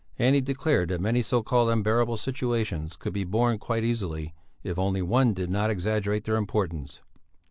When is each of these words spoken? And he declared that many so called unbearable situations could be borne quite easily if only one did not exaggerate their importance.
And 0.17 0.33
he 0.33 0.41
declared 0.41 0.89
that 0.89 0.99
many 0.99 1.21
so 1.21 1.43
called 1.43 1.69
unbearable 1.69 2.17
situations 2.17 2.95
could 2.95 3.13
be 3.13 3.23
borne 3.23 3.59
quite 3.59 3.83
easily 3.83 4.33
if 4.63 4.79
only 4.79 5.03
one 5.03 5.35
did 5.35 5.51
not 5.51 5.69
exaggerate 5.69 6.23
their 6.23 6.37
importance. 6.37 7.03